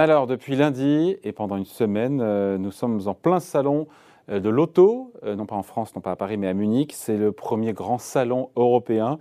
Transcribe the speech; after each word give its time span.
Alors, 0.00 0.26
depuis 0.26 0.56
lundi 0.56 1.18
et 1.22 1.32
pendant 1.32 1.58
une 1.58 1.66
semaine, 1.66 2.22
euh, 2.22 2.56
nous 2.56 2.70
sommes 2.70 3.02
en 3.04 3.12
plein 3.12 3.38
salon 3.38 3.86
euh, 4.30 4.40
de 4.40 4.48
l'auto, 4.48 5.12
euh, 5.24 5.36
non 5.36 5.44
pas 5.44 5.56
en 5.56 5.62
France, 5.62 5.94
non 5.94 6.00
pas 6.00 6.12
à 6.12 6.16
Paris, 6.16 6.38
mais 6.38 6.48
à 6.48 6.54
Munich. 6.54 6.94
C'est 6.94 7.18
le 7.18 7.32
premier 7.32 7.74
grand 7.74 7.98
salon 7.98 8.48
européen 8.56 9.18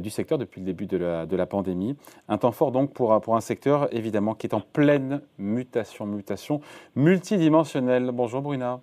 du 0.00 0.08
secteur 0.08 0.38
depuis 0.38 0.62
le 0.62 0.64
début 0.64 0.86
de 0.86 0.96
la, 0.96 1.46
pandémie. 1.46 1.94
Un 2.28 2.38
temps 2.38 2.52
fort 2.52 2.72
donc 2.72 2.94
pour, 2.94 3.20
pour 3.20 3.36
un 3.36 3.42
secteur 3.42 3.94
évidemment 3.94 4.34
qui 4.34 4.46
est 4.46 4.54
en 4.54 4.60
pleine 4.60 5.20
mutation, 5.36 6.06
mutation 6.06 6.62
multidimensionnelle. 6.94 8.10
Bonjour 8.10 8.40
Bruna. 8.40 8.80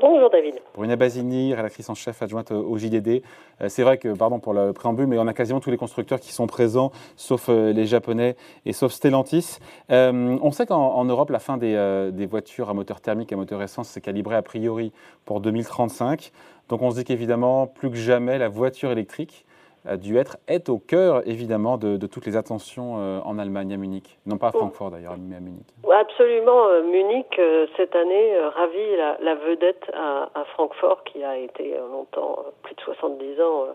Bonjour 0.00 0.30
David. 0.30 0.54
Bruna 0.74 0.94
Basini, 0.94 1.54
rédactrice 1.54 1.88
en 1.90 1.94
chef 1.94 2.22
adjointe 2.22 2.52
au 2.52 2.78
JDD. 2.78 3.22
Euh, 3.60 3.68
c'est 3.68 3.82
vrai 3.82 3.98
que, 3.98 4.14
pardon 4.14 4.38
pour 4.38 4.52
le 4.52 4.72
préambule, 4.72 5.08
mais 5.08 5.18
on 5.18 5.26
a 5.26 5.32
quasiment 5.32 5.58
tous 5.58 5.70
les 5.70 5.76
constructeurs 5.76 6.20
qui 6.20 6.32
sont 6.32 6.46
présents, 6.46 6.92
sauf 7.16 7.48
euh, 7.48 7.72
les 7.72 7.84
Japonais 7.84 8.36
et 8.64 8.72
sauf 8.72 8.92
Stellantis. 8.92 9.58
Euh, 9.90 10.38
on 10.40 10.52
sait 10.52 10.66
qu'en 10.66 11.04
Europe, 11.04 11.30
la 11.30 11.40
fin 11.40 11.56
des, 11.56 12.10
des, 12.12 12.26
voitures 12.26 12.70
à 12.70 12.74
moteur 12.74 13.00
thermique 13.00 13.32
et 13.32 13.34
à 13.34 13.38
moteur 13.38 13.60
essence 13.60 13.88
s'est 13.88 14.00
calibrée 14.00 14.36
a 14.36 14.42
priori 14.42 14.92
pour 15.24 15.40
2035. 15.40 16.30
Donc 16.68 16.82
on 16.82 16.90
se 16.92 16.96
dit 16.96 17.04
qu'évidemment, 17.04 17.66
plus 17.66 17.90
que 17.90 17.96
jamais, 17.96 18.38
la 18.38 18.48
voiture 18.48 18.92
électrique 18.92 19.46
dû 19.96 20.16
être, 20.18 20.36
est 20.46 20.68
au 20.68 20.78
cœur 20.78 21.22
évidemment 21.26 21.78
de, 21.78 22.06
toutes 22.06 22.26
les 22.26 22.36
attentions 22.36 22.96
euh, 22.98 23.20
en 23.24 23.38
Allemagne, 23.38 23.72
à 23.72 23.76
Munich. 23.76 24.18
Non 24.26 24.38
pas 24.38 24.48
à 24.48 24.52
Francfort 24.52 24.90
d'ailleurs, 24.90 25.16
mais 25.18 25.36
à 25.36 25.40
Munich. 25.40 25.66
Absolument, 25.90 26.66
euh, 26.68 26.82
Munich, 26.82 27.38
euh, 27.38 27.66
cette 27.76 27.94
année, 27.94 28.38
ravit 28.54 28.96
la, 29.20 29.34
vedette 29.34 29.90
à, 29.94 30.30
à, 30.34 30.44
Francfort, 30.54 31.04
qui 31.04 31.22
a 31.24 31.36
été 31.36 31.76
longtemps, 31.90 32.44
plus 32.62 32.74
de 32.74 32.80
70 32.80 33.40
ans, 33.40 33.66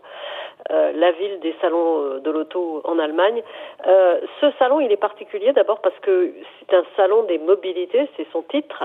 la 0.70 1.12
ville 1.12 1.40
des 1.42 1.56
salons 1.62 2.20
de 2.20 2.32
l'auto 2.32 2.82
en 2.86 3.00
Allemagne. 3.00 3.42
ce 3.86 4.52
salon, 4.60 4.80
il 4.80 4.92
est 4.92 4.98
particulier 4.98 5.52
d'abord 5.54 5.80
parce 5.82 5.98
que 6.00 6.34
c'est 6.60 6.76
un 6.76 6.84
salon 6.96 7.24
des 7.24 7.38
mobilités, 7.38 8.10
c'est 8.18 8.28
son 8.32 8.42
titre, 8.44 8.84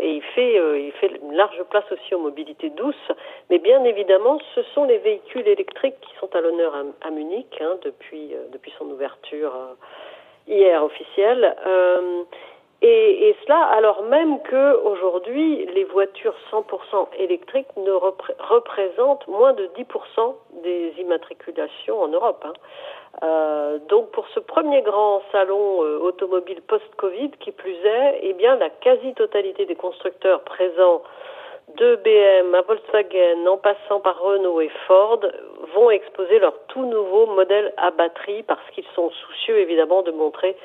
et 0.00 0.10
il 0.10 0.22
fait, 0.22 0.54
il 0.54 0.92
fait 0.92 1.10
une 1.22 1.34
large 1.34 1.62
place 1.70 1.90
aussi 1.90 2.14
aux 2.14 2.18
mobilités 2.18 2.70
douces, 2.70 3.12
mais 3.50 3.58
bien 3.58 3.82
évidemment, 3.84 4.38
ce 4.54 4.62
sont 4.74 4.84
les 4.84 4.98
véhicules 4.98 5.46
électriques 5.46 6.00
qui 6.00 6.14
sont 6.20 6.34
à 6.34 6.40
l'honneur 6.40 6.74
à, 7.00 7.10
Munich 7.10 7.58
hein, 7.60 7.78
depuis, 7.82 8.34
euh, 8.34 8.46
depuis 8.52 8.72
son 8.78 8.86
ouverture 8.86 9.54
euh, 9.54 9.74
hier 10.46 10.82
officielle. 10.82 11.54
Euh, 12.84 12.86
et, 12.86 13.34
cela 13.42 13.58
alors 13.58 14.02
même 14.02 14.40
que 14.42 14.76
aujourd'hui 14.82 15.66
les 15.74 15.84
voitures 15.84 16.34
100% 16.50 17.08
électriques 17.18 17.74
ne 17.76 17.92
représentent 17.92 19.26
moins 19.28 19.52
de 19.54 19.68
10% 19.78 20.34
des 20.62 20.92
immatriculations 20.98 22.02
en 22.02 22.08
Europe. 22.08 22.44
Hein. 22.44 23.78
donc 23.88 24.10
pour 24.10 24.26
ce 24.28 24.40
premier 24.40 24.82
grand 24.82 25.22
salon 25.32 25.78
automobile 25.78 26.60
post-Covid, 26.62 27.30
qui 27.40 27.52
plus 27.52 27.76
est, 27.84 28.20
eh 28.22 28.32
bien 28.34 28.56
la 28.56 28.68
quasi-totalité 28.68 29.64
des 29.64 29.76
constructeurs 29.76 30.42
présents 30.42 31.02
de 31.74 31.96
BM 31.96 32.54
à 32.54 32.62
Volkswagen, 32.62 33.46
en 33.46 33.58
passant 33.58 34.00
par 34.00 34.20
Renault 34.20 34.60
et 34.60 34.70
Ford, 34.86 35.20
vont 35.74 35.90
exposer 35.90 36.38
leur 36.38 36.54
tout 36.68 36.84
nouveau 36.84 37.26
modèle 37.26 37.72
à 37.76 37.90
batterie 37.90 38.42
parce 38.44 38.70
qu'ils 38.72 38.86
sont 38.94 39.10
soucieux 39.10 39.58
évidemment 39.58 40.02
de 40.02 40.12
montrer 40.12 40.56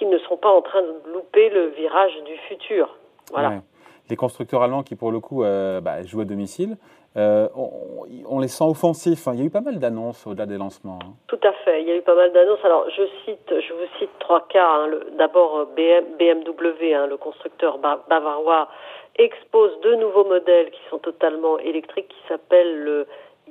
qu'ils 0.00 0.08
ne 0.08 0.18
sont 0.18 0.38
pas 0.38 0.50
en 0.50 0.62
train 0.62 0.80
de 0.80 1.12
louper 1.12 1.50
le 1.50 1.66
virage 1.66 2.16
du 2.24 2.36
futur. 2.48 2.96
Voilà. 3.30 3.60
Les 4.08 4.16
constructeurs 4.16 4.62
allemands 4.62 4.82
qui 4.82 4.96
pour 4.96 5.12
le 5.12 5.20
coup 5.20 5.44
euh, 5.44 5.80
bah, 5.80 6.02
jouent 6.02 6.22
à 6.22 6.24
domicile, 6.24 6.78
euh, 7.16 7.48
on, 7.54 8.40
les 8.40 8.48
sent 8.48 8.64
offensifs. 8.64 9.28
Hein. 9.28 9.32
Il 9.34 9.40
y 9.40 9.42
a 9.42 9.46
eu 9.46 9.50
pas 9.50 9.60
mal 9.60 9.78
d'annonces 9.78 10.26
au-delà 10.26 10.46
des 10.46 10.56
lancements. 10.56 10.98
Hein. 11.04 11.12
Tout 11.28 11.38
à 11.44 11.52
fait. 11.52 11.82
Il 11.82 11.88
y 11.88 11.92
a 11.92 11.96
eu 11.96 12.02
pas 12.02 12.14
mal 12.14 12.32
d'annonces. 12.32 12.64
Alors, 12.64 12.86
je 12.88 13.02
cite, 13.24 13.48
je 13.48 13.72
vous 13.74 13.98
cite 13.98 14.10
trois 14.20 14.46
cas. 14.48 14.66
Hein. 14.66 14.90
D'abord, 15.18 15.66
BMW, 15.76 17.06
le 17.08 17.16
constructeur 17.16 17.78
bavarois, 17.78 18.68
expose 19.16 19.78
deux 19.82 19.96
nouveaux 19.96 20.24
modèles 20.24 20.70
qui 20.70 20.80
sont 20.88 20.98
totalement 20.98 21.58
électriques, 21.58 22.08
qui 22.08 22.28
s'appellent 22.28 22.82
le 22.82 23.06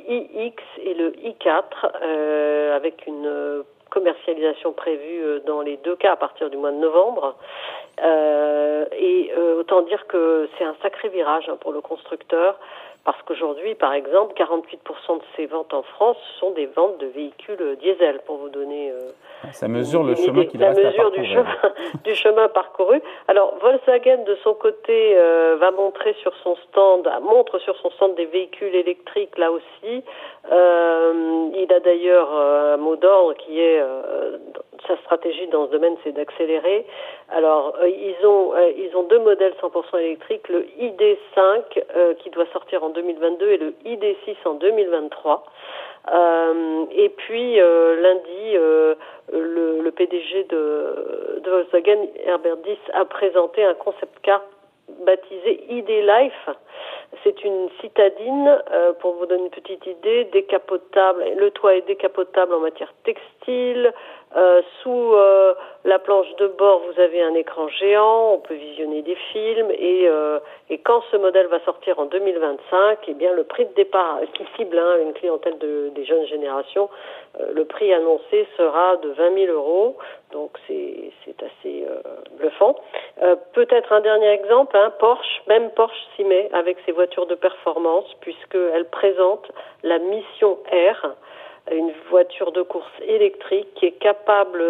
iX 0.07 0.55
et 0.81 0.93
le 0.93 1.11
i4, 1.11 1.63
euh, 2.01 2.75
avec 2.75 3.05
une 3.05 3.25
euh, 3.25 3.63
commercialisation 3.89 4.73
prévue 4.73 5.21
euh, 5.21 5.39
dans 5.45 5.61
les 5.61 5.77
deux 5.77 5.95
cas 5.95 6.13
à 6.13 6.15
partir 6.15 6.49
du 6.49 6.57
mois 6.57 6.71
de 6.71 6.77
novembre. 6.77 7.35
et 8.97 9.31
autant 9.57 9.81
dire 9.81 10.07
que 10.07 10.47
c'est 10.57 10.63
un 10.63 10.75
sacré 10.81 11.09
virage 11.09 11.49
hein, 11.49 11.57
pour 11.59 11.73
le 11.73 11.81
constructeur. 11.81 12.57
Parce 13.05 13.21
qu'aujourd'hui, 13.23 13.75
par 13.75 13.93
exemple, 13.93 14.33
48% 14.35 15.17
de 15.17 15.23
ces 15.35 15.45
ventes 15.45 15.73
en 15.73 15.83
France 15.83 16.17
sont 16.39 16.51
des 16.51 16.65
ventes 16.65 16.99
de 16.99 17.07
véhicules 17.07 17.77
diesel, 17.81 18.19
pour 18.25 18.37
vous 18.37 18.49
donner. 18.49 18.91
Euh, 18.91 19.11
ça 19.51 19.67
mesure 19.67 20.03
le 20.03 20.15
chemin 20.15 20.45
qu'il 20.45 20.63
reste 20.63 20.83
mesure 20.83 21.07
à 21.07 21.09
du 21.11 21.25
chemin, 21.25 21.55
du 22.03 22.13
chemin 22.13 22.49
parcouru. 22.49 23.01
Alors, 23.27 23.55
Volkswagen, 23.61 24.25
de 24.25 24.35
son 24.43 24.53
côté, 24.53 25.17
euh, 25.17 25.55
va 25.59 25.71
montrer 25.71 26.13
sur 26.21 26.35
son 26.43 26.55
stand, 26.67 27.09
montre 27.21 27.57
sur 27.59 27.75
son 27.77 27.89
stand 27.91 28.15
des 28.15 28.25
véhicules 28.25 28.75
électriques, 28.75 29.37
là 29.37 29.51
aussi. 29.51 30.03
Euh, 30.51 31.49
il 31.55 31.71
a 31.71 31.79
d'ailleurs 31.79 32.31
un 32.31 32.77
mot 32.77 32.97
d'ordre 32.97 33.33
qui 33.35 33.59
est 33.61 33.81
sa 34.89 34.97
stratégie 34.97 35.47
dans 35.47 35.67
ce 35.67 35.71
domaine, 35.71 35.95
c'est 36.03 36.11
d'accélérer. 36.11 36.85
Alors, 37.29 37.75
euh, 37.79 37.87
ils 37.87 38.25
ont 38.25 38.53
euh, 38.55 38.71
ils 38.75 38.95
ont 38.97 39.03
deux 39.03 39.19
modèles 39.19 39.53
100% 39.61 39.99
électriques, 39.99 40.49
le 40.49 40.65
ID5 40.79 41.61
euh, 41.95 42.13
qui 42.15 42.29
doit 42.31 42.47
sortir 42.51 42.83
en 42.83 42.89
2022 42.89 43.49
et 43.51 43.57
le 43.57 43.73
ID6 43.85 44.35
en 44.45 44.55
2023. 44.55 45.45
et 46.91 47.09
puis 47.09 47.55
lundi, 47.55 48.53
le, 49.31 49.91
PDG 49.91 50.45
de, 50.45 51.41
de 51.43 51.49
Volkswagen, 51.49 52.07
Herbert 52.25 52.57
Diss, 52.57 52.79
a 52.93 53.05
présenté 53.05 53.63
un 53.63 53.75
concept 53.75 54.17
car 54.23 54.41
baptisé 55.05 55.63
ID 55.69 55.89
Life. 55.89 56.49
C'est 57.23 57.43
une 57.43 57.69
citadine, 57.81 58.61
pour 58.99 59.13
vous 59.15 59.25
donner 59.25 59.43
une 59.43 59.49
petite 59.49 59.85
idée, 59.85 60.25
décapotable. 60.25 61.23
Le 61.37 61.51
toit 61.51 61.75
est 61.75 61.87
décapotable 61.87 62.53
en 62.53 62.59
matière 62.59 62.93
textile, 63.03 63.93
euh, 64.35 64.61
sous 64.83 65.13
euh, 65.15 65.55
la 65.85 65.97
planche 65.97 66.35
de 66.35 66.45
bord, 66.49 66.81
vous 66.81 67.01
avez 67.01 67.19
un 67.19 67.33
écran 67.33 67.67
géant, 67.67 68.33
on 68.33 68.37
peut 68.37 68.53
visionner 68.53 69.01
des 69.01 69.15
films 69.33 69.71
et, 69.71 70.07
euh, 70.07 70.37
quand 70.83 71.01
ce 71.11 71.17
modèle 71.17 71.47
va 71.47 71.59
sortir 71.61 71.97
en 71.97 72.05
2025, 72.05 72.99
eh 73.07 73.13
bien 73.15 73.33
le 73.33 73.43
prix 73.43 73.65
de 73.65 73.73
départ 73.73 74.19
qui 74.35 74.45
cible 74.55 74.77
hein, 74.77 74.97
une 75.01 75.13
clientèle 75.13 75.57
de, 75.57 75.89
des 75.95 76.05
jeunes 76.05 76.27
générations, 76.27 76.89
le 77.53 77.65
prix 77.65 77.91
annoncé 77.91 78.47
sera 78.55 78.97
de 78.97 79.09
20 79.09 79.45
000 79.45 79.53
euros, 79.53 79.97
donc 80.31 80.51
c'est 80.67 81.11
assez 81.39 81.85
bluffant. 82.37 82.75
Peut-être 83.53 83.91
un 83.93 84.01
dernier 84.01 84.29
exemple, 84.29 84.75
hein, 84.77 84.91
Porsche, 84.99 85.41
même 85.47 85.69
Porsche 85.71 85.99
s'y 86.15 86.23
met 86.23 86.49
avec 86.53 86.77
ses 86.85 86.91
voitures 86.99 87.27
de 87.27 87.35
performance 87.35 88.07
puisqu'elle 88.19 88.85
présente 88.89 89.49
la 89.83 89.99
Mission 89.99 90.57
R 90.69 91.15
une 91.71 91.91
voiture 92.09 92.51
de 92.51 92.61
course 92.61 92.91
électrique 93.07 93.67
qui 93.75 93.85
est 93.85 93.99
capable 93.99 94.61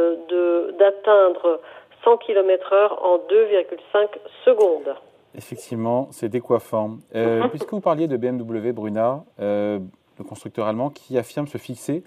d'atteindre 0.77 1.59
100 2.03 2.17
km/h 2.17 2.93
en 3.01 3.17
2,5 3.17 4.07
secondes. 4.45 4.95
Effectivement, 5.35 6.07
c'est 6.11 6.29
décoiffant. 6.29 6.97
Euh, 7.15 7.47
puisque 7.49 7.71
vous 7.71 7.81
parliez 7.81 8.07
de 8.07 8.17
BMW 8.17 8.73
Bruna, 8.73 9.23
euh, 9.39 9.79
le 10.19 10.23
constructeur 10.23 10.67
allemand 10.67 10.91
qui 10.91 11.17
affirme 11.17 11.47
se 11.47 11.57
fixer 11.57 12.03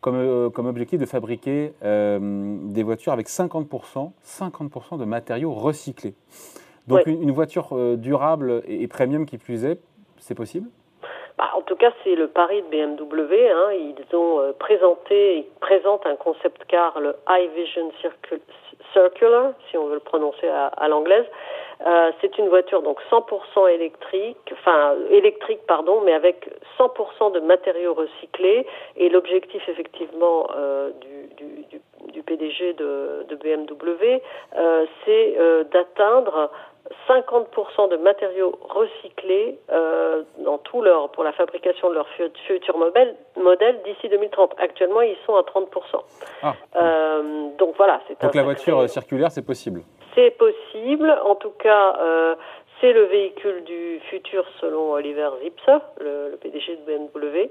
comme, 0.00 0.16
euh, 0.16 0.50
comme 0.50 0.66
objectif 0.66 1.00
de 1.00 1.06
fabriquer 1.06 1.72
des 1.82 2.82
voitures 2.84 3.12
avec 3.12 3.28
50%, 3.28 4.12
50 4.22 4.98
de 5.00 5.04
matériaux 5.04 5.52
recyclés. 5.52 6.14
Donc 6.86 7.06
une, 7.06 7.30
voiture 7.30 7.74
durable 7.96 8.62
et 8.66 8.86
premium 8.88 9.24
qui 9.24 9.38
plus 9.38 9.64
est, 9.64 9.78
c'est 10.18 10.34
possible? 10.34 10.68
Bah, 11.36 11.50
en 11.56 11.62
tout 11.62 11.74
cas, 11.74 11.90
c'est 12.04 12.14
le 12.14 12.28
pari 12.28 12.62
de 12.62 12.68
BMW. 12.68 13.50
Hein. 13.50 13.72
Ils 13.72 14.16
ont 14.16 14.40
euh, 14.40 14.52
présenté, 14.52 15.38
ils 15.38 15.58
présentent 15.60 16.06
un 16.06 16.14
concept 16.14 16.64
car, 16.68 17.00
le 17.00 17.16
High 17.28 17.50
Vision 17.56 17.90
Circular, 18.92 19.52
si 19.68 19.76
on 19.76 19.86
veut 19.86 19.94
le 19.94 20.00
prononcer 20.00 20.46
à, 20.46 20.66
à 20.66 20.88
l'anglaise. 20.88 21.26
Euh, 21.84 22.12
c'est 22.20 22.38
une 22.38 22.48
voiture 22.48 22.82
donc 22.82 22.98
100% 23.10 23.68
électrique, 23.68 24.38
enfin 24.52 24.94
électrique 25.10 25.60
pardon, 25.66 26.02
mais 26.04 26.12
avec 26.12 26.48
100% 26.78 27.32
de 27.32 27.40
matériaux 27.40 27.94
recyclés. 27.94 28.66
Et 28.96 29.08
l'objectif 29.08 29.68
effectivement 29.68 30.46
euh, 30.56 30.90
du, 31.00 31.34
du, 31.36 31.64
du, 31.64 31.80
du, 32.12 32.22
PDG 32.22 32.74
de, 32.74 33.26
de 33.28 33.34
BMW, 33.34 34.22
euh, 34.56 34.86
c'est 35.04 35.34
euh, 35.36 35.64
d'atteindre 35.64 36.50
50% 37.08 37.90
de 37.90 37.96
matériaux 37.96 38.58
recyclés 38.68 39.58
euh, 39.70 40.22
dans 40.38 40.58
tout 40.58 40.82
leur, 40.82 41.10
pour 41.10 41.24
la 41.24 41.32
fabrication 41.32 41.90
de 41.90 41.94
leur 41.94 42.06
futur 42.46 42.76
modèle, 42.78 43.16
modèle 43.36 43.80
d'ici 43.84 44.08
2030. 44.08 44.54
Actuellement, 44.58 45.02
ils 45.02 45.16
sont 45.26 45.34
à 45.36 45.42
30%. 45.42 45.66
Ah. 46.42 46.54
Euh, 46.76 47.48
donc 47.58 47.74
voilà, 47.76 48.00
c'est 48.06 48.20
Donc 48.20 48.34
la 48.34 48.42
voiture 48.42 48.88
circulaire, 48.88 49.30
c'est 49.30 49.44
possible 49.44 49.82
C'est 50.14 50.36
possible. 50.36 51.10
En 51.24 51.34
tout 51.34 51.52
cas, 51.58 51.96
euh, 52.00 52.34
c'est 52.80 52.92
le 52.92 53.04
véhicule 53.04 53.64
du 53.64 54.00
futur 54.10 54.44
selon 54.60 54.92
Oliver 54.92 55.30
Zipse, 55.42 55.70
le, 56.00 56.36
PDG 56.40 56.76
de 56.76 56.82
BMW. 56.82 57.50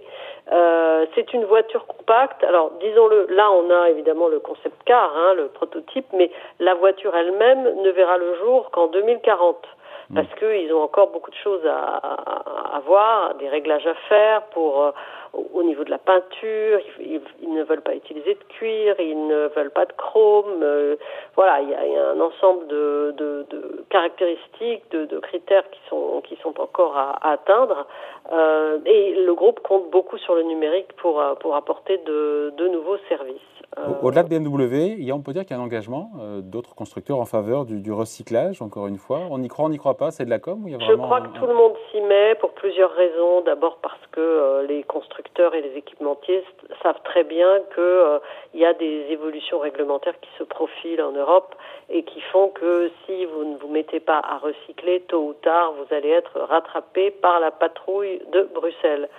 c'est 1.16 1.34
une 1.34 1.46
voiture 1.46 1.86
compacte. 1.88 2.44
Alors, 2.44 2.72
disons-le, 2.81 3.28
là, 3.30 3.52
on 3.52 3.70
a 3.70 3.90
évidemment 3.90 4.28
le 4.28 4.40
concept 4.40 4.75
car, 4.86 5.16
hein, 5.16 5.34
le 5.36 5.48
prototype, 5.48 6.06
mais 6.14 6.31
la 6.60 6.74
voiture 6.75 7.16
elle-même 7.16 7.81
ne 7.81 7.90
verra 7.92 8.18
le 8.18 8.36
jour 8.36 8.70
qu'en 8.72 8.88
2040 8.88 9.66
parce 10.13 10.33
qu'ils 10.39 10.74
ont 10.74 10.81
encore 10.81 11.12
beaucoup 11.12 11.31
de 11.31 11.36
choses 11.36 11.65
à, 11.65 12.75
à, 12.75 12.80
voir, 12.86 13.36
des 13.36 13.50
réglages 13.50 13.88
à 13.88 13.95
faire 14.10 14.44
pour 14.48 14.94
au 15.33 15.63
niveau 15.63 15.83
de 15.83 15.89
la 15.89 15.98
peinture, 15.98 16.80
ils, 17.00 17.21
ne 17.50 17.63
veulent 17.63 17.81
pas 17.81 17.95
utiliser 17.95 18.36
de 18.36 18.44
cuir, 18.50 18.95
ils 19.00 19.27
ne 19.27 19.48
veulent 19.56 19.71
pas 19.71 19.86
de 19.86 19.94
chrome. 19.94 20.62
Euh, 20.62 20.95
voilà, 21.36 21.62
il 21.62 21.69
y, 21.69 21.74
a, 21.74 22.12
un 22.12 22.19
ensemble 22.19 22.68
de, 22.68 23.15
de, 23.18 23.45
de 23.50 23.83
caractéristiques, 23.89 24.83
de, 24.92 25.06
de, 25.06 25.19
critères 25.19 25.68
qui 25.71 25.80
sont 25.89 26.21
qui 26.24 26.36
sont 26.38 26.60
encore 26.62 26.95
à, 26.95 27.18
atteindre. 27.31 27.88
Euh, 28.31 28.77
et 28.86 29.15
le 29.15 29.33
groupe 29.33 29.60
compte 29.62 29.89
beaucoup 29.89 30.18
sur 30.19 30.36
le 30.36 30.44
numérique 30.44 30.94
pour 30.98 31.24
pour 31.39 31.56
apporter 31.56 31.98
de, 31.98 32.54
de 32.56 32.68
nouveaux 32.68 32.98
services. 33.10 33.42
Euh, 33.80 33.94
au-delà 34.02 34.24
de 34.24 34.30
BMW, 34.30 34.96
il 34.98 35.04
y 35.04 35.12
a, 35.12 35.16
on 35.16 35.22
peut 35.22 35.34
dire 35.34 35.44
qu'il 35.44 35.56
y 35.56 35.60
a 35.60 35.62
un 35.62 35.66
engagement 35.66 36.12
euh, 36.20 36.42
d'autres 36.42 36.75
constructeurs 36.75 37.20
en 37.20 37.25
faveur 37.25 37.66
du, 37.66 37.80
du, 37.81 37.92
recyclage, 37.92 38.62
encore 38.62 38.88
une 38.88 38.98
fois. 38.98 39.22
On 39.31 39.42
y 39.42 39.48
croit, 39.48 39.66
on 39.66 39.70
n'y 39.70 39.78
croit 39.78 39.98
pas, 39.98 40.12
c'est 40.12 40.25
de 40.25 40.30
la 40.30 40.40
com 40.40 40.64
ou 40.64 40.68
il 40.68 40.74
y 40.74 40.75
a 40.75 40.80
Je 40.80 40.94
crois 40.94 41.22
que 41.22 41.38
tout 41.40 41.46
le 41.46 41.54
monde 41.54 41.74
s'y 41.92 42.02
met 42.02 42.36
pour 42.36 42.52
plusieurs 42.52 42.92
raisons. 42.92 43.42
D'abord 43.42 43.78
parce 43.81 44.00
que 44.12 44.22
euh, 44.22 44.68
les 44.68 44.84
constructeurs 44.84 45.56
et 45.56 45.62
les 45.62 45.75
équipementiers 45.78 46.44
savent 46.81 47.02
très 47.04 47.24
bien 47.24 47.62
qu'il 47.74 48.60
y 48.62 48.66
a 48.66 48.74
des 48.74 49.08
évolutions 49.10 49.60
réglementaires 49.60 50.20
qui 50.22 50.30
se 50.38 50.44
profilent 50.44 51.02
en 51.02 51.12
Europe 51.12 51.56
et 51.90 52.04
qui 52.04 52.22
font 52.22 52.50
que 52.50 52.92
si 53.06 53.25
vous 53.25 53.44
ne 53.44 53.58
vous 53.58 53.70
mettez 53.70 54.00
pas 54.00 54.22
à 54.24 54.38
recycler, 54.38 55.02
tôt 55.08 55.30
ou 55.30 55.34
tard, 55.34 55.74
vous 55.74 55.96
allez 55.96 56.10
être 56.10 56.40
rattrapé 56.40 57.12
par 57.12 57.40
la 57.40 57.52
patrouille 57.52 58.22
de 58.31 58.50
Bruxelles. 58.54 59.10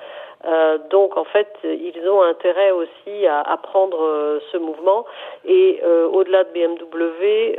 Euh, 0.47 0.79
donc 0.91 1.17
en 1.17 1.25
fait, 1.25 1.49
ils 1.65 2.09
ont 2.09 2.23
intérêt 2.23 2.71
aussi 2.71 3.27
à, 3.27 3.41
à 3.41 3.57
prendre 3.57 4.03
euh, 4.03 4.41
ce 4.53 4.59
mouvement. 4.59 5.07
Et 5.45 5.81
euh, 5.85 6.07
au-delà 6.09 6.45
de 6.45 6.51
BMW, 6.53 7.57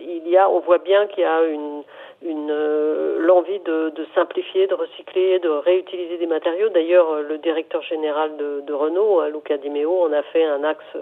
il 0.00 0.28
y 0.28 0.36
a, 0.36 0.48
on 0.48 0.60
voit 0.60 0.78
bien 0.78 1.06
qu'il 1.06 1.22
y 1.22 1.26
a 1.26 1.44
une, 1.44 1.82
une 2.22 3.16
l'envie 3.18 3.58
de, 3.60 3.90
de, 3.90 4.06
simplifier, 4.14 4.66
de 4.66 4.74
recycler, 4.74 5.38
de 5.40 5.48
réutiliser 5.48 6.16
des 6.18 6.26
matériaux. 6.26 6.68
D'ailleurs, 6.68 7.22
le 7.22 7.38
directeur 7.38 7.82
général 7.82 8.36
de, 8.36 8.60
de 8.60 8.72
Renault, 8.72 9.22
Luca 9.32 9.56
Di 9.56 9.70
Meo, 9.70 10.04
en 10.04 10.12
a 10.12 10.22
fait 10.22 10.44
un 10.44 10.62
axe 10.64 10.96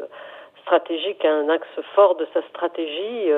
stratégique, 0.62 1.24
un 1.24 1.50
axe 1.50 1.68
fort 1.94 2.14
de 2.14 2.26
sa 2.32 2.40
stratégie 2.48 3.30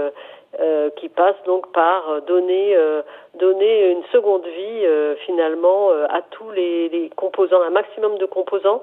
euh, 0.59 0.89
qui 0.97 1.11
passe 1.11 1.37
donc 1.45 1.71
par 1.73 2.09
euh, 2.09 2.21
donner 2.21 2.75
euh, 2.75 3.03
donner 3.35 3.91
une 3.91 4.05
seconde 4.05 4.47
vie 4.47 4.87
finalement 5.27 5.91
à 6.09 6.23
tous 6.31 6.51
les, 6.53 6.89
les, 6.89 7.11
composants, 7.11 7.61
un 7.61 7.71
maximum 7.71 8.17
de 8.17 8.25
composants. 8.25 8.81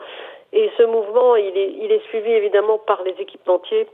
Et 0.52 0.70
ce 0.78 0.84
mouvement, 0.84 1.36
il 1.36 1.58
est, 1.58 1.74
il 1.82 1.92
est 1.92 2.04
suivi 2.10 2.32
évidemment 2.32 2.78
par 2.78 3.02
les 3.02 3.16
équipementiers 3.18 3.88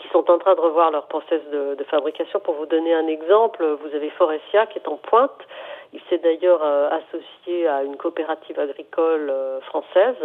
qui 0.00 0.08
sont 0.08 0.28
en 0.28 0.38
train 0.38 0.56
de 0.56 0.60
revoir 0.60 0.90
leur 0.90 1.06
process 1.06 1.40
de, 1.52 1.76
de, 1.76 1.84
fabrication. 1.84 2.40
Pour 2.40 2.54
vous 2.54 2.66
donner 2.66 2.92
un 2.92 3.06
exemple, 3.06 3.64
vous 3.64 3.94
avez 3.94 4.10
Forestia 4.10 4.66
qui 4.66 4.78
est 4.78 4.88
en 4.88 4.96
pointe. 4.96 5.46
Il 5.94 6.00
s'est 6.10 6.18
d'ailleurs 6.18 6.62
euh, 6.62 6.90
associé 6.90 7.66
à 7.66 7.82
une 7.82 7.96
coopérative 7.96 8.58
agricole 8.60 9.30
euh, 9.30 9.60
française 9.62 10.16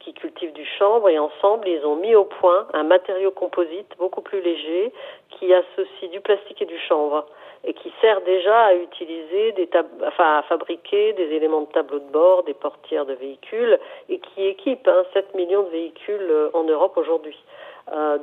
qui 0.00 0.14
cultive 0.14 0.52
du 0.52 0.64
chanvre 0.78 1.08
et 1.08 1.18
ensemble 1.18 1.68
ils 1.68 1.84
ont 1.86 1.94
mis 1.94 2.14
au 2.16 2.24
point 2.24 2.66
un 2.72 2.82
matériau 2.82 3.30
composite 3.30 3.94
beaucoup 3.98 4.20
plus 4.20 4.40
léger 4.40 4.92
qui 5.30 5.54
associe 5.54 6.10
du 6.10 6.20
plastique 6.20 6.60
et 6.60 6.66
du 6.66 6.78
chanvre 6.78 7.26
et 7.62 7.72
qui 7.72 7.92
sert 8.00 8.20
déjà 8.22 8.64
à 8.64 8.74
utiliser 8.74 9.52
des 9.52 9.68
enfin 10.04 10.38
à 10.38 10.42
fabriquer 10.42 11.12
des 11.12 11.30
éléments 11.36 11.60
de 11.60 11.66
tableau 11.66 12.00
de 12.00 12.10
bord, 12.10 12.42
des 12.42 12.54
portières 12.54 13.06
de 13.06 13.14
véhicules 13.14 13.78
et 14.08 14.18
qui 14.18 14.44
équipe 14.44 14.88
hein, 14.88 15.04
7 15.12 15.36
millions 15.36 15.62
de 15.62 15.70
véhicules 15.70 16.20
euh, 16.20 16.50
en 16.52 16.64
Europe 16.64 16.96
aujourd'hui. 16.96 17.38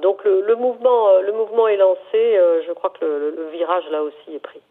Donc 0.01 0.23
le, 0.23 0.55
mouvement, 0.55 1.19
le 1.19 1.33
mouvement 1.33 1.67
est 1.67 1.75
lancé. 1.75 1.99
Je 2.13 2.71
crois 2.71 2.91
que 2.91 3.03
le, 3.03 3.49
virage 3.51 3.83
là 3.91 4.01
aussi 4.01 4.33
est 4.33 4.39
pris. 4.39 4.61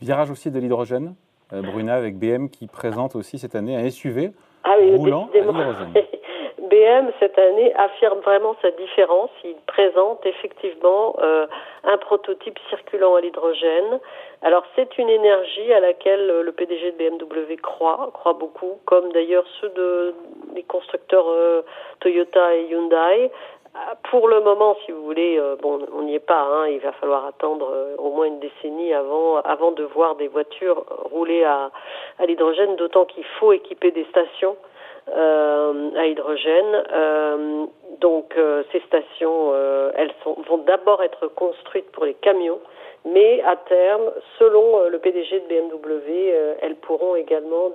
Virage 0.00 0.32
aussi 0.32 0.50
de 0.50 0.58
l'hydrogène? 0.58 1.14
Bruna 1.60 1.94
avec 1.94 2.18
BM 2.18 2.48
qui 2.48 2.66
présente 2.66 3.14
aussi 3.14 3.38
cette 3.38 3.54
année 3.54 3.76
un 3.76 3.90
SUV 3.90 4.30
ah 4.64 4.76
roulant 4.96 5.28
à 5.34 5.38
l'hydrogène. 5.38 5.92
BM 6.72 7.12
cette 7.20 7.38
année 7.38 7.74
affirme 7.74 8.20
vraiment 8.20 8.56
sa 8.62 8.70
différence. 8.70 9.30
Il 9.44 9.56
présente 9.66 10.24
effectivement 10.24 11.16
euh, 11.20 11.46
un 11.84 11.98
prototype 11.98 12.58
circulant 12.70 13.14
à 13.14 13.20
l'hydrogène. 13.20 14.00
Alors 14.40 14.64
c'est 14.74 14.96
une 14.96 15.10
énergie 15.10 15.70
à 15.74 15.80
laquelle 15.80 16.40
le 16.40 16.52
PDG 16.52 16.92
de 16.92 16.96
BMW 16.96 17.56
croit, 17.56 18.10
croit 18.14 18.32
beaucoup, 18.32 18.78
comme 18.86 19.12
d'ailleurs 19.12 19.44
ceux 19.60 19.68
de, 19.68 20.14
des 20.54 20.62
constructeurs 20.62 21.28
euh, 21.28 21.62
Toyota 22.00 22.54
et 22.54 22.64
Hyundai. 22.70 23.30
Pour 24.10 24.28
le 24.28 24.40
moment, 24.40 24.76
si 24.84 24.92
vous 24.92 25.02
voulez, 25.02 25.38
euh, 25.38 25.56
bon, 25.56 25.80
on 25.94 26.02
n'y 26.02 26.14
est 26.14 26.26
pas. 26.26 26.42
Hein, 26.42 26.68
il 26.68 26.80
va 26.80 26.92
falloir 26.92 27.24
attendre 27.24 27.70
euh, 27.72 27.94
au 27.96 28.10
moins 28.10 28.26
une 28.26 28.38
décennie 28.38 28.92
avant, 28.92 29.36
avant 29.38 29.72
de 29.72 29.82
voir 29.84 30.16
des 30.16 30.28
voitures 30.28 30.84
rouler 31.10 31.42
à, 31.44 31.70
à 32.18 32.26
l'hydrogène. 32.26 32.76
D'autant 32.76 33.06
qu'il 33.06 33.24
faut 33.40 33.52
équiper 33.52 33.90
des 33.90 34.04
stations 34.10 34.56
euh, 35.08 35.90
à 35.96 36.06
hydrogène. 36.06 36.84
Euh, 36.92 37.64
donc, 38.00 38.34
ces 38.72 38.80
stations, 38.80 39.54
elles 39.94 40.12
sont, 40.24 40.36
vont 40.48 40.58
d'abord 40.58 41.02
être 41.04 41.28
construites 41.28 41.90
pour 41.92 42.04
les 42.04 42.14
camions, 42.14 42.58
mais 43.04 43.42
à 43.42 43.56
terme, 43.56 44.12
selon 44.38 44.88
le 44.88 44.98
PDG 44.98 45.40
de 45.40 45.46
BMW, 45.48 46.56
elles 46.60 46.76
pourront 46.76 47.16
également 47.16 47.70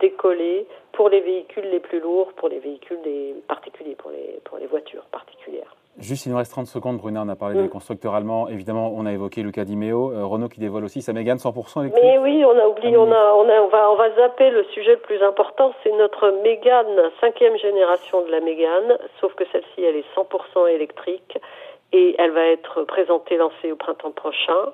décoller 0.00 0.66
pour 0.92 1.08
les 1.08 1.20
véhicules 1.20 1.68
les 1.70 1.80
plus 1.80 2.00
lourds, 2.00 2.32
pour 2.34 2.48
les 2.48 2.58
véhicules 2.58 3.00
des 3.02 3.34
particuliers, 3.48 3.94
pour 3.94 4.10
les, 4.10 4.40
pour 4.44 4.58
les 4.58 4.66
voitures 4.66 5.04
particulières. 5.12 5.74
Juste, 5.98 6.24
il 6.24 6.32
nous 6.32 6.38
reste 6.38 6.52
30 6.52 6.66
secondes, 6.66 6.96
Bruna. 6.96 7.22
On 7.22 7.28
a 7.28 7.36
parlé 7.36 7.54
des 7.54 7.66
mm. 7.66 7.68
constructeurs 7.68 8.14
allemands. 8.14 8.48
Évidemment, 8.48 8.92
on 8.96 9.04
a 9.04 9.12
évoqué 9.12 9.42
Luca 9.42 9.64
Di 9.64 9.76
Meo. 9.76 10.10
Euh, 10.10 10.24
Renault 10.24 10.48
qui 10.48 10.58
dévoile 10.58 10.84
aussi 10.84 11.02
sa 11.02 11.12
Mégane 11.12 11.36
100% 11.36 11.82
électrique. 11.82 12.02
Mais 12.02 12.18
oui, 12.18 12.42
on 12.46 12.58
a 12.58 12.66
oublié, 12.66 12.96
on, 12.96 13.12
a, 13.12 13.34
on, 13.34 13.48
a, 13.48 13.60
on, 13.60 13.68
va, 13.68 13.90
on 13.90 13.96
va 13.96 14.10
zapper 14.14 14.50
le 14.50 14.64
sujet 14.72 14.92
le 14.92 15.00
plus 15.00 15.22
important. 15.22 15.74
C'est 15.82 15.92
notre 15.92 16.30
Mégane, 16.42 17.10
cinquième 17.20 17.58
génération 17.58 18.22
de 18.24 18.30
la 18.30 18.40
Mégane. 18.40 18.98
Sauf 19.20 19.34
que 19.34 19.44
celle-ci, 19.52 19.84
elle 19.84 19.96
est 19.96 20.06
100% 20.16 20.66
électrique. 20.74 21.36
Et 21.92 22.14
elle 22.18 22.30
va 22.30 22.46
être 22.46 22.84
présentée, 22.84 23.36
lancée 23.36 23.70
au 23.70 23.76
printemps 23.76 24.12
prochain. 24.12 24.72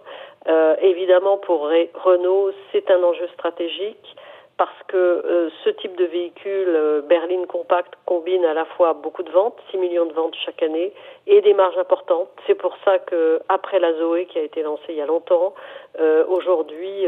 Euh, 0.48 0.76
évidemment, 0.80 1.36
pour 1.38 1.62
Renault, 1.62 2.52
c'est 2.72 2.90
un 2.90 3.02
enjeu 3.02 3.26
stratégique 3.34 4.16
parce 4.58 4.82
que 4.88 4.96
euh, 4.96 5.50
ce 5.64 5.70
type 5.70 5.96
de 5.96 6.04
véhicule 6.04 6.74
euh, 6.74 7.00
berline 7.00 7.46
compact 7.46 7.94
combine 8.04 8.44
à 8.44 8.54
la 8.54 8.64
fois 8.64 8.92
beaucoup 8.92 9.22
de 9.22 9.30
ventes, 9.30 9.56
6 9.70 9.78
millions 9.78 10.04
de 10.04 10.12
ventes 10.12 10.34
chaque 10.44 10.62
année, 10.64 10.92
et 11.28 11.40
des 11.40 11.54
marges 11.54 11.78
importantes. 11.78 12.28
C'est 12.46 12.56
pour 12.56 12.76
ça 12.84 12.98
que 12.98 13.40
après 13.48 13.78
la 13.78 13.94
Zoé 13.94 14.26
qui 14.26 14.38
a 14.38 14.42
été 14.42 14.62
lancée 14.62 14.82
il 14.90 14.96
y 14.96 15.00
a 15.00 15.06
longtemps, 15.06 15.54
euh, 16.00 16.24
aujourd'hui 16.26 17.06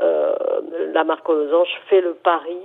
la 0.00 1.04
marque 1.04 1.28
Losange 1.28 1.68
fait 1.88 2.00
le 2.00 2.14
pari, 2.14 2.56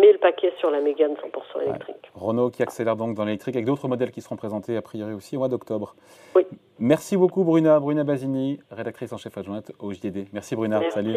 met 0.00 0.12
le 0.12 0.18
paquet 0.18 0.52
sur 0.58 0.70
la 0.70 0.80
Mégane 0.80 1.14
100% 1.14 1.62
électrique. 1.62 2.10
Renault 2.14 2.50
qui 2.50 2.62
accélère 2.62 2.96
donc 2.96 3.14
dans 3.14 3.24
l'électrique 3.24 3.56
avec 3.56 3.66
d'autres 3.66 3.88
modèles 3.88 4.10
qui 4.10 4.20
seront 4.20 4.36
présentés 4.36 4.76
a 4.76 4.82
priori 4.82 5.12
aussi 5.14 5.36
au 5.36 5.40
mois 5.40 5.48
d'octobre. 5.48 5.94
Oui. 6.34 6.46
Merci 6.78 7.16
beaucoup 7.16 7.44
Bruna, 7.44 7.80
Bruna 7.80 8.04
Basini, 8.04 8.60
rédactrice 8.70 9.12
en 9.12 9.16
chef 9.16 9.36
adjointe 9.38 9.72
au 9.80 9.92
JDD. 9.92 10.28
Merci 10.32 10.54
Bruna, 10.56 10.80
Merci. 10.80 10.94
salut. 10.94 11.16